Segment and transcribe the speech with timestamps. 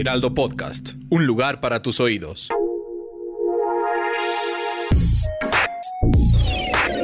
[0.00, 2.48] Heraldo Podcast, un lugar para tus oídos.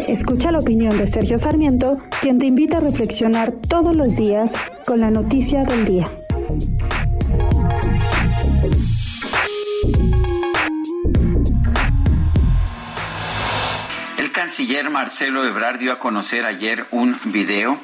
[0.09, 4.51] Escucha la opinión de Sergio Sarmiento, quien te invita a reflexionar todos los días
[4.87, 6.11] con la noticia del día.
[14.17, 17.79] El canciller Marcelo Ebrard dio a conocer ayer un video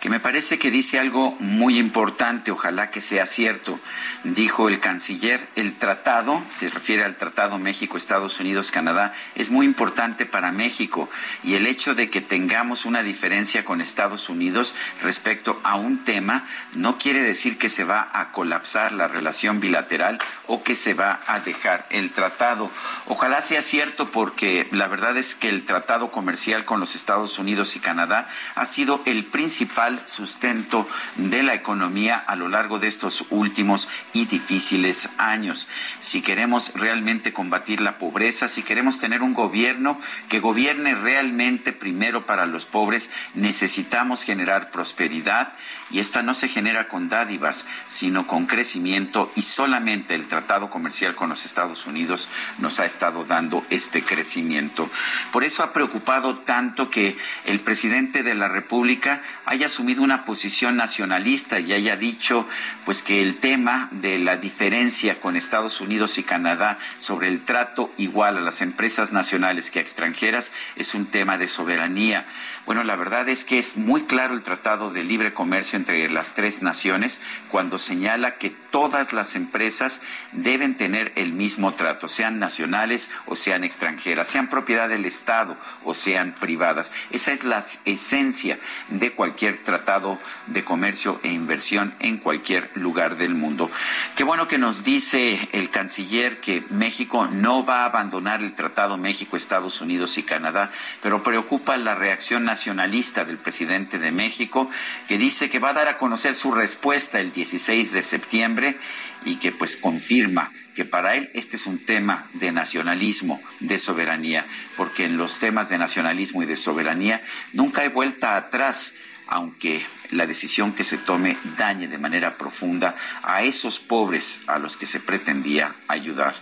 [0.00, 3.78] que me parece que dice algo muy importante, ojalá que sea cierto.
[4.24, 9.66] Dijo el canciller, el tratado, se refiere al tratado México, Estados Unidos, Canadá, es muy
[9.66, 11.08] importante para México
[11.42, 16.46] y el hecho de que tengamos una diferencia con Estados Unidos respecto a un tema
[16.74, 21.20] no quiere decir que se va a colapsar la relación bilateral o que se va
[21.26, 22.70] a dejar el tratado.
[23.06, 27.74] Ojalá sea cierto porque la verdad es que el tratado comercial con los Estados Unidos
[27.76, 30.86] y Canadá ha sido el principal sustento
[31.16, 35.68] de la economía a lo largo de estos últimos y difíciles años.
[36.00, 42.26] Si queremos realmente combatir la pobreza, si queremos tener un gobierno que gobierne realmente primero
[42.26, 45.52] para los pobres, necesitamos generar prosperidad
[45.90, 51.14] y esta no se genera con dádivas, sino con crecimiento y solamente el tratado comercial
[51.14, 54.90] con los Estados Unidos nos ha estado dando este crecimiento.
[55.32, 60.74] Por eso ha preocupado tanto que el presidente de la República haya asumido una posición
[60.74, 62.44] nacionalista y haya dicho
[62.84, 67.92] pues que el tema de la diferencia con Estados Unidos y Canadá sobre el trato
[67.96, 72.26] igual a las empresas nacionales que a extranjeras es un tema de soberanía.
[72.66, 76.34] Bueno, la verdad es que es muy claro el Tratado de Libre Comercio entre las
[76.34, 80.00] tres naciones cuando señala que todas las empresas
[80.32, 85.94] deben tener el mismo trato, sean nacionales o sean extranjeras, sean propiedad del Estado o
[85.94, 86.90] sean privadas.
[87.12, 88.58] Esa es la esencia
[88.88, 93.70] de cualquier tratado de comercio e inversión en cualquier lugar del mundo.
[94.16, 98.96] Qué bueno que nos dice el canciller que México no va a abandonar el Tratado
[98.96, 100.70] México, Estados Unidos y Canadá,
[101.02, 104.70] pero preocupa la reacción nacional nacionalista del presidente de México,
[105.08, 108.78] que dice que va a dar a conocer su respuesta el 16 de septiembre
[109.24, 114.46] y que pues confirma que para él este es un tema de nacionalismo, de soberanía,
[114.76, 118.94] porque en los temas de nacionalismo y de soberanía nunca hay vuelta atrás
[119.28, 124.76] aunque la decisión que se tome dañe de manera profunda a esos pobres a los
[124.76, 126.34] que se pretendía ayudar.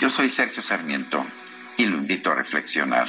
[0.00, 1.24] Yo soy Sergio Sarmiento
[1.76, 3.08] y lo invito a reflexionar.